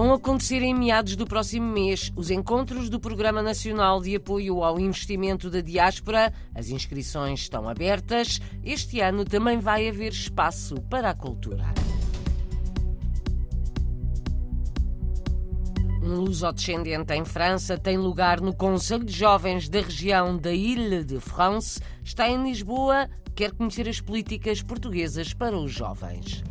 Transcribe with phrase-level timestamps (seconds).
[0.00, 4.80] Vão acontecer em meados do próximo mês os encontros do Programa Nacional de Apoio ao
[4.80, 6.32] Investimento da Diáspora.
[6.54, 8.40] As inscrições estão abertas.
[8.64, 11.66] Este ano também vai haver espaço para a cultura.
[16.02, 21.78] Um luso-descendente em França tem lugar no Conselho de Jovens da região da Ile-de-France.
[22.02, 26.42] Está em Lisboa, quer conhecer as políticas portuguesas para os jovens.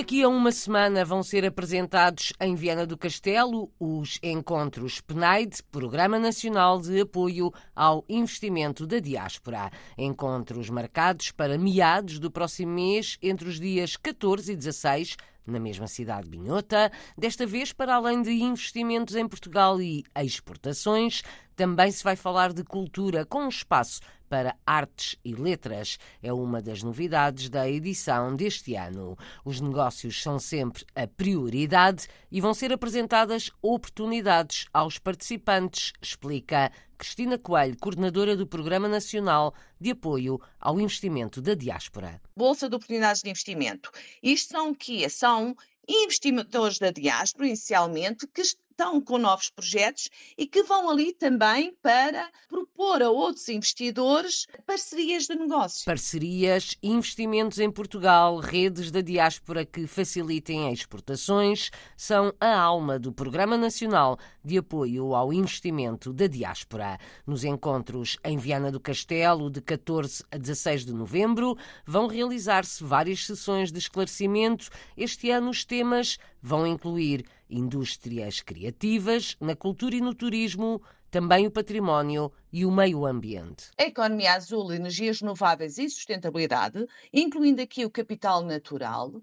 [0.00, 6.18] Daqui a uma semana vão ser apresentados em Viana do Castelo os encontros PNAID, Programa
[6.18, 9.70] Nacional de Apoio ao Investimento da Diáspora.
[9.98, 15.86] Encontros marcados para meados do próximo mês, entre os dias 14 e 16 na mesma
[15.86, 16.90] cidade de Binhota.
[17.18, 21.22] Desta vez, para além de investimentos em Portugal e exportações,
[21.60, 25.98] também se vai falar de cultura com espaço para artes e letras.
[26.22, 29.14] É uma das novidades da edição deste ano.
[29.44, 37.36] Os negócios são sempre a prioridade e vão ser apresentadas oportunidades aos participantes, explica Cristina
[37.36, 42.22] Coelho, coordenadora do Programa Nacional de Apoio ao Investimento da Diáspora.
[42.34, 43.90] Bolsa de Oportunidades de Investimento.
[44.22, 45.10] Isto são o quê?
[45.10, 45.54] São
[45.86, 48.40] investidores da diáspora, inicialmente, que
[48.80, 55.24] estão com novos projetos e que vão ali também para propor a outros investidores parcerias
[55.24, 55.84] de negócio.
[55.84, 63.58] Parcerias, investimentos em Portugal, redes da diáspora que facilitem exportações são a alma do Programa
[63.58, 66.98] Nacional de Apoio ao Investimento da Diáspora.
[67.26, 71.54] Nos encontros em Viana do Castelo, de 14 a 16 de novembro,
[71.84, 74.70] vão realizar-se várias sessões de esclarecimento.
[74.96, 81.50] Este ano os temas vão incluir indústrias criativas, na cultura e no turismo, também o
[81.50, 83.70] património e o meio ambiente.
[83.76, 89.20] A economia azul, energias renováveis e sustentabilidade, incluindo aqui o capital natural,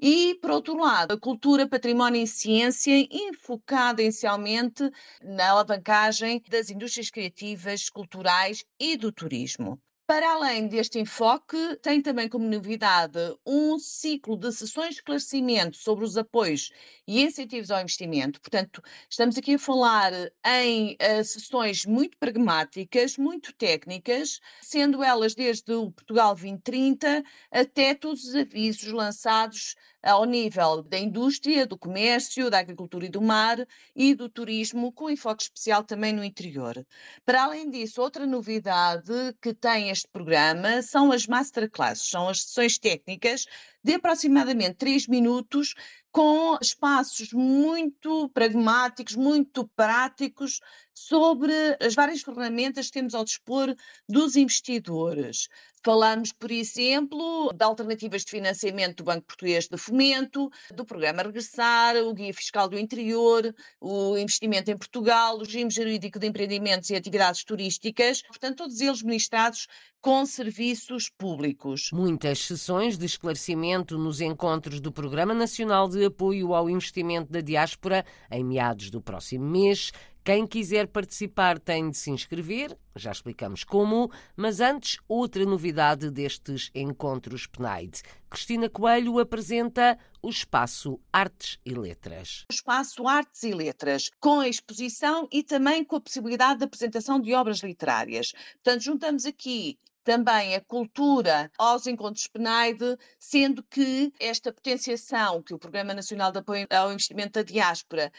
[0.00, 4.90] e, por outro lado, a cultura, património e ciência, enfocada inicialmente
[5.22, 9.80] na alavancagem das indústrias criativas, culturais e do turismo.
[10.10, 13.16] Para além deste enfoque, tem também como novidade
[13.46, 16.72] um ciclo de sessões de esclarecimento sobre os apoios
[17.06, 18.40] e incentivos ao investimento.
[18.40, 20.12] Portanto, estamos aqui a falar
[20.44, 27.22] em uh, sessões muito pragmáticas, muito técnicas, sendo elas desde o Portugal 2030
[27.52, 33.20] até todos os avisos lançados ao nível da indústria, do comércio, da agricultura e do
[33.20, 33.58] mar
[33.94, 36.86] e do turismo, com enfoque especial também no interior.
[37.24, 42.78] Para além disso, outra novidade que tem este programa são as masterclasses, são as sessões
[42.78, 43.44] técnicas
[43.82, 45.74] de aproximadamente 3 minutos,
[46.12, 50.60] com espaços muito pragmáticos, muito práticos
[51.00, 53.74] sobre as várias ferramentas que temos ao dispor
[54.08, 55.48] dos investidores.
[55.82, 61.96] Falamos, por exemplo, de alternativas de financiamento do Banco Português de Fomento, do programa Regressar,
[61.96, 66.96] o Guia Fiscal do Interior, o investimento em Portugal, o regime jurídico de empreendimentos e
[66.96, 69.66] atividades turísticas, portanto, todos eles ministrados
[70.02, 71.90] com serviços públicos.
[71.92, 78.04] Muitas sessões de esclarecimento nos encontros do Programa Nacional de Apoio ao Investimento da Diáspora
[78.30, 79.92] em meados do próximo mês.
[80.22, 86.70] Quem quiser participar tem de se inscrever, já explicamos como, mas antes, outra novidade destes
[86.74, 88.02] encontros PNAID.
[88.28, 92.44] Cristina Coelho apresenta o Espaço Artes e Letras.
[92.50, 97.18] O Espaço Artes e Letras, com a exposição e também com a possibilidade de apresentação
[97.18, 98.32] de obras literárias.
[98.62, 105.58] Portanto, juntamos aqui também a cultura aos encontros PNAID, sendo que esta potenciação que o
[105.58, 108.12] Programa Nacional de Apoio ao Investimento da Diáspora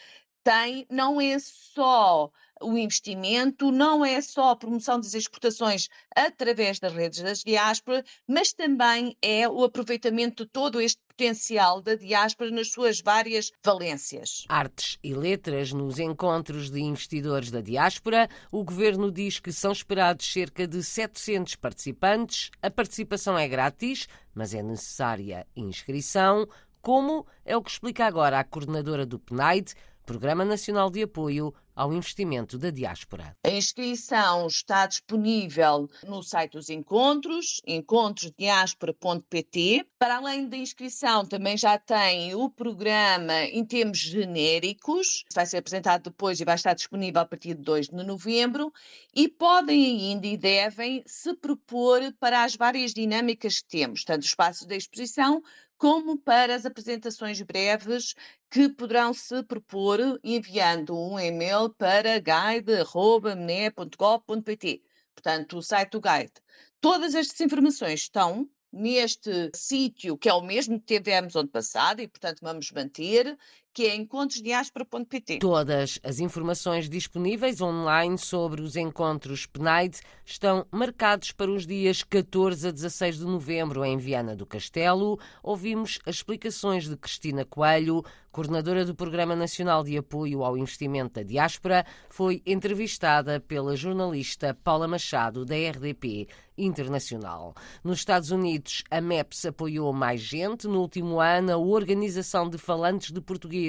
[0.43, 2.31] tem não é só
[2.61, 8.53] o investimento, não é só a promoção das exportações através das redes das diásporas, mas
[8.53, 14.45] também é o aproveitamento de todo este potencial da diáspora nas suas várias valências.
[14.47, 18.29] Artes e letras nos encontros de investidores da diáspora.
[18.51, 22.49] O governo diz que são esperados cerca de 700 participantes.
[22.61, 26.47] A participação é grátis, mas é necessária inscrição.
[26.81, 29.75] Como é o que explica agora a coordenadora do PNAID,
[30.11, 33.33] Programa Nacional de Apoio ao Investimento da Diáspora.
[33.45, 39.87] A inscrição está disponível no site dos encontros, encontrosdiaspora.pt.
[39.97, 46.09] Para além da inscrição, também já tem o programa em termos genéricos, vai ser apresentado
[46.09, 48.69] depois e vai estar disponível a partir de 2 de novembro,
[49.15, 54.25] e podem ainda e devem se propor para as várias dinâmicas que temos, tanto o
[54.25, 55.41] espaço da exposição
[55.81, 58.13] como para as apresentações breves
[58.51, 64.83] que poderão se propor enviando um e-mail para guide.mne.gov.pt.
[65.15, 66.33] Portanto, o site do Guide
[66.79, 72.07] Todas estas informações estão neste sítio, que é o mesmo que tivemos ano passado e,
[72.07, 73.35] portanto, vamos manter,
[73.73, 75.39] que é encontrosdiaspora.pt.
[75.39, 82.67] Todas as informações disponíveis online sobre os encontros PNAID estão marcados para os dias 14
[82.67, 85.19] a 16 de novembro em Viana do Castelo.
[85.41, 91.23] Ouvimos as explicações de Cristina Coelho, coordenadora do Programa Nacional de Apoio ao Investimento da
[91.23, 96.27] Diáspora, foi entrevistada pela jornalista Paula Machado, da RDP
[96.57, 97.55] Internacional.
[97.83, 100.67] Nos Estados Unidos, a MEPS apoiou mais gente.
[100.67, 103.60] No último ano, a Organização de Falantes de Português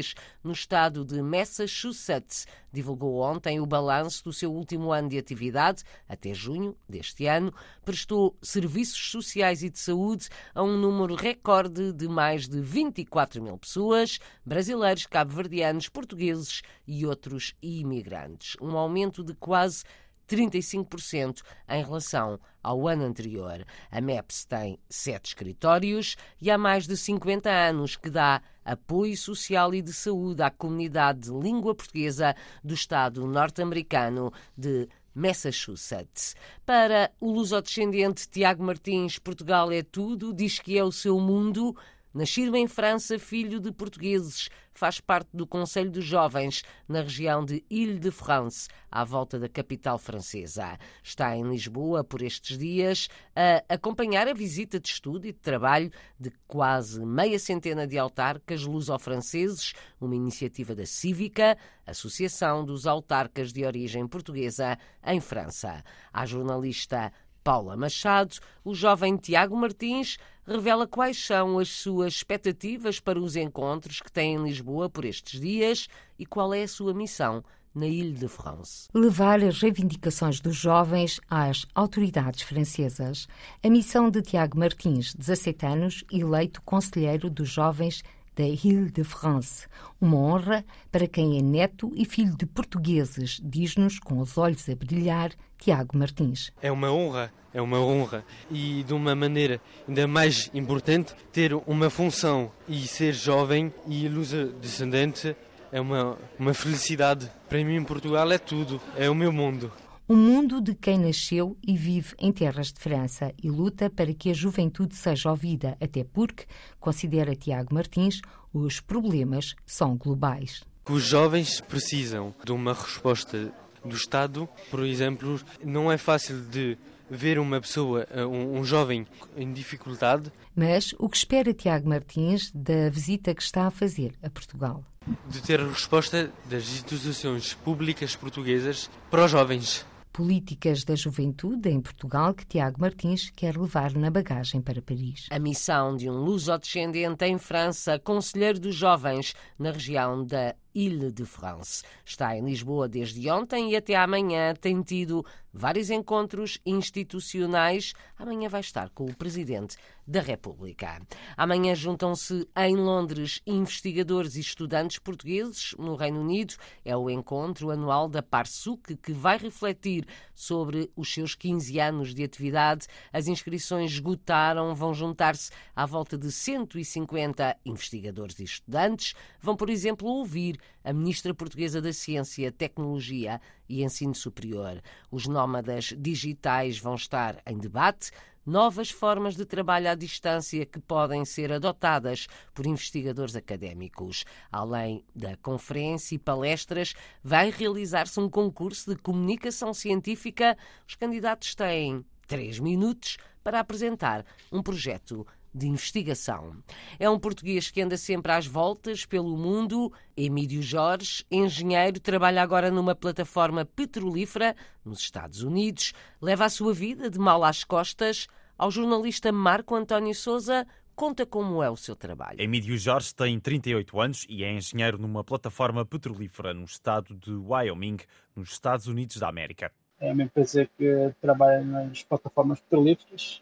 [0.43, 6.33] no estado de Massachusetts divulgou ontem o balanço do seu último ano de atividade, até
[6.33, 7.53] junho deste ano,
[7.85, 13.59] prestou serviços sociais e de saúde a um número recorde de mais de 24 mil
[13.59, 18.57] pessoas, brasileiros, cabo-verdianos, portugueses e outros imigrantes.
[18.61, 19.85] Um aumento de quase
[20.29, 23.65] 35% em relação ao ano anterior.
[23.91, 29.75] A MEPS tem sete escritórios e há mais de 50 anos que dá apoio social
[29.75, 36.35] e de saúde à comunidade de língua portuguesa do Estado norte-americano de Massachusetts.
[36.65, 41.77] Para o lusodescendente Tiago Martins, Portugal é tudo, diz que é o seu mundo.
[42.15, 47.65] Nascido em França, filho de portugueses, faz parte do Conselho dos Jovens, na região de
[47.71, 50.79] Ile-de-France, à volta da capital francesa.
[51.03, 55.91] Está em Lisboa por estes dias a acompanhar a visita de estudo e de trabalho
[56.21, 61.57] de quase meia centena de autarcas luso-franceses, uma iniciativa da Cívica,
[61.87, 65.83] Associação dos Autarcas de Origem Portuguesa, em França.
[66.13, 67.11] A jornalista
[67.43, 70.17] Paula Machado, o jovem Tiago Martins
[70.47, 75.41] revela quais são as suas expectativas para os encontros que tem em Lisboa por estes
[75.41, 77.43] dias e qual é a sua missão
[77.75, 78.89] na Ile-de-France.
[78.93, 83.27] Levar as reivindicações dos jovens às autoridades francesas.
[83.63, 88.03] A missão de Tiago Martins, 17 anos, eleito conselheiro dos jovens
[88.37, 89.67] da Ile-de-France.
[90.01, 94.75] Uma honra para quem é neto e filho de portugueses, diz-nos com os olhos a
[94.75, 96.51] brilhar Tiago Martins.
[96.61, 101.91] É uma honra, é uma honra e de uma maneira ainda mais importante ter uma
[101.91, 105.37] função e ser jovem e luso-descendente
[105.71, 107.31] é uma, uma felicidade.
[107.49, 109.73] Para mim, Portugal é tudo, é o meu mundo
[110.09, 114.31] um mundo de quem nasceu e vive em terras de França e luta para que
[114.31, 116.45] a juventude seja ouvida, até porque,
[116.81, 118.21] considera Tiago Martins,
[118.53, 120.63] os problemas são globais.
[120.89, 123.53] Os jovens precisam de uma resposta
[123.85, 124.49] do Estado.
[124.71, 126.77] Por exemplo, não é fácil de
[127.09, 129.07] ver uma pessoa, um, um, jovem
[129.37, 130.33] em dificuldade.
[130.57, 134.85] Mas o que espera Tiago Martins da visita que está a fazer a Portugal?
[135.29, 141.81] De ter a resposta das instituições públicas portuguesas para os jovens políticas da juventude em
[141.81, 145.27] Portugal que Tiago Martins quer levar na bagagem para Paris.
[145.31, 151.83] A missão de um luso-descendente em França, conselheiro dos jovens na região da Ile-de-France.
[152.05, 157.93] Está em Lisboa desde ontem e até amanhã tem tido vários encontros institucionais.
[158.19, 159.77] Amanhã vai estar com o Presidente
[160.07, 161.01] da República.
[161.37, 166.55] Amanhã juntam-se em Londres investigadores e estudantes portugueses no Reino Unido.
[166.85, 172.25] É o encontro anual da Parsuc que vai refletir sobre os seus 15 anos de
[172.25, 172.87] atividade.
[173.13, 179.15] As inscrições esgotaram, vão juntar-se à volta de 150 investigadores e estudantes.
[179.41, 184.83] Vão, por exemplo, ouvir a ministra portuguesa da Ciência, Tecnologia e Ensino Superior.
[185.11, 188.11] Os nómadas digitais vão estar em debate
[188.45, 194.25] novas formas de trabalho à distância que podem ser adotadas por investigadores académicos.
[194.51, 200.57] Além da conferência e palestras, vai realizar-se um concurso de comunicação científica.
[200.87, 206.57] Os candidatos têm três minutos para apresentar um projeto de investigação.
[206.99, 209.93] É um português que anda sempre às voltas pelo mundo.
[210.17, 215.93] Emílio Jorge, engenheiro, trabalha agora numa plataforma petrolífera nos Estados Unidos.
[216.21, 218.27] Leva a sua vida de mal às costas.
[218.57, 222.41] Ao jornalista Marco António Souza, conta como é o seu trabalho.
[222.41, 227.99] Emílio Jorge tem 38 anos e é engenheiro numa plataforma petrolífera no estado de Wyoming,
[228.37, 229.73] nos Estados Unidos da América.
[230.03, 233.41] É uma empresa que trabalha nas plataformas petrolíferas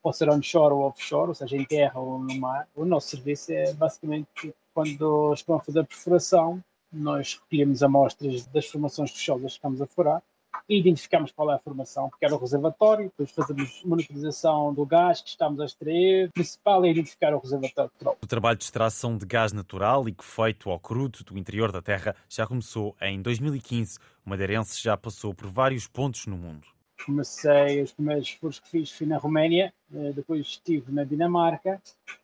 [0.00, 2.68] pode ser onshore ou offshore, ou seja, em terra ou no mar.
[2.76, 9.10] O nosso serviço é basicamente quando estão a fazer perfuração, nós recolhemos amostras das formações
[9.10, 10.22] rochosas que estamos a furar
[10.68, 15.28] identificamos qual é a formação, porque era o reservatório, depois fazemos monitorização do gás que
[15.28, 16.28] estamos a extrair.
[16.28, 18.18] O principal é identificar o reservatório de petróleo.
[18.22, 21.80] O trabalho de extração de gás natural e que feito ao crudo do interior da
[21.82, 23.98] Terra já começou em 2015.
[24.24, 26.75] O madeirense já passou por vários pontos no mundo.
[27.04, 31.80] Comecei, os primeiros furos que fiz fui na Roménia, eh, depois estive na Dinamarca,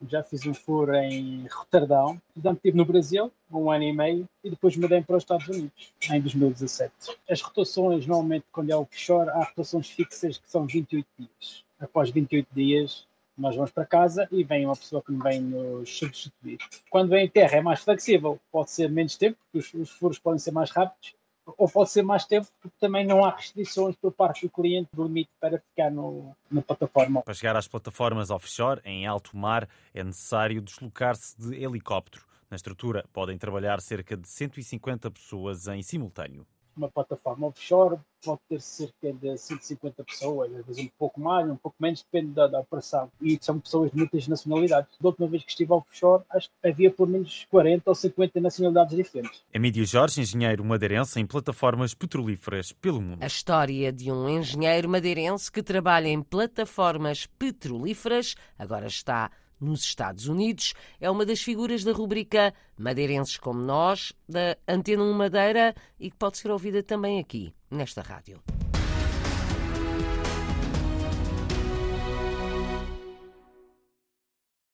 [0.09, 4.51] já fiz um furo em Roterdão, portanto estive no Brasil um ano e meio e
[4.51, 6.93] depois mudei para os Estados Unidos em 2017.
[7.29, 11.65] As rotações, normalmente quando é offshore, há rotações fixas que são 28 dias.
[11.79, 16.59] Após 28 dias nós vamos para casa e vem uma pessoa que vem nos substituir.
[16.91, 20.19] Quando vem em terra é mais flexível, pode ser menos tempo, porque os, os furos
[20.19, 21.15] podem ser mais rápidos,
[21.57, 25.05] ou pode ser mais tempo, porque também não há restrições por parte do cliente do
[25.05, 27.23] limite para ficar no, na plataforma.
[27.23, 32.25] Para chegar às plataformas offshore, em alto mar, é necessário deslocar-se de helicóptero.
[32.51, 38.61] Na estrutura podem trabalhar cerca de 150 pessoas em simultâneo uma plataforma offshore pode ter
[38.61, 42.61] cerca de 150 pessoas, às vezes um pouco mais, um pouco menos, depende da, da
[42.61, 43.11] operação.
[43.21, 44.91] E são pessoas de muitas nacionalidades.
[45.01, 48.97] Da última vez que estive offshore, acho que havia por menos 40 ou 50 nacionalidades
[48.97, 49.43] diferentes.
[49.53, 53.23] Emílio Jorge, engenheiro madeirense em plataformas petrolíferas pelo mundo.
[53.23, 59.31] A história de um engenheiro madeirense que trabalha em plataformas petrolíferas agora está
[59.63, 60.75] nos Estados Unidos.
[61.01, 66.17] É uma das figuras da rubrica Madeirenses como Nós, da Antena 1 Madeira e que
[66.17, 68.43] pode ser ouvida também aqui, nesta rádio.